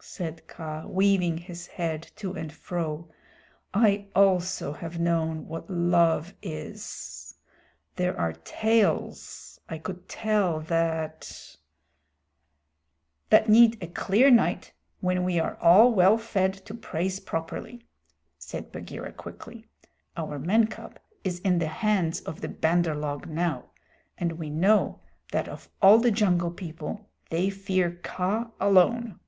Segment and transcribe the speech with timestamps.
[0.00, 3.08] said Kaa, weaving his head to and fro.
[3.72, 7.36] "I also have known what love is.
[7.94, 11.56] There are tales I could tell that"
[13.30, 17.86] "That need a clear night when we are all well fed to praise properly,"
[18.36, 19.66] said Bagheera quickly.
[20.16, 23.70] "Our man cub is in the hands of the Bandar log now,
[24.16, 29.20] and we know that of all the Jungle People they fear Kaa alone."